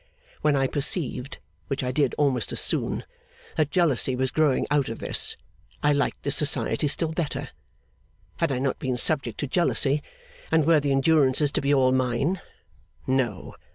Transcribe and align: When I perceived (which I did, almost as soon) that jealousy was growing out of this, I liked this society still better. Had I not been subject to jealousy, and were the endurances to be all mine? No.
When 0.41 0.55
I 0.55 0.65
perceived 0.65 1.37
(which 1.67 1.83
I 1.83 1.91
did, 1.91 2.15
almost 2.17 2.51
as 2.51 2.59
soon) 2.59 3.03
that 3.55 3.69
jealousy 3.69 4.15
was 4.15 4.31
growing 4.31 4.65
out 4.71 4.89
of 4.89 4.97
this, 4.97 5.37
I 5.83 5.93
liked 5.93 6.23
this 6.23 6.35
society 6.35 6.87
still 6.87 7.11
better. 7.11 7.49
Had 8.37 8.51
I 8.51 8.57
not 8.57 8.79
been 8.79 8.97
subject 8.97 9.39
to 9.41 9.45
jealousy, 9.47 10.01
and 10.51 10.65
were 10.65 10.79
the 10.79 10.91
endurances 10.91 11.51
to 11.51 11.61
be 11.61 11.71
all 11.71 11.91
mine? 11.91 12.41
No. 13.05 13.53